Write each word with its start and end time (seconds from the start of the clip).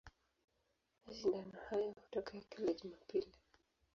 Mashindano 1.05 1.57
hayo 1.67 1.89
hutokea 1.91 2.41
kila 2.49 2.73
Jumapili. 2.73 3.27